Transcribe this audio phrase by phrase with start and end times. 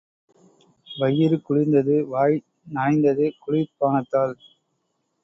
[0.87, 2.37] வயிறு குளிர்ந்தது, வாய்
[2.73, 4.35] நனைந்தது குளிர் பானத்தால்.